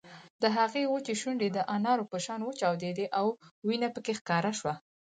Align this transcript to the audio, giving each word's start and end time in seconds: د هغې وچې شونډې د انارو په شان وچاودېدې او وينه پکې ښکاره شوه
د 0.41 0.43
هغې 0.57 0.83
وچې 0.93 1.13
شونډې 1.21 1.49
د 1.53 1.59
انارو 1.75 2.09
په 2.11 2.17
شان 2.25 2.39
وچاودېدې 2.43 3.05
او 3.19 3.27
وينه 3.67 3.87
پکې 3.95 4.13
ښکاره 4.19 4.51
شوه 4.59 4.73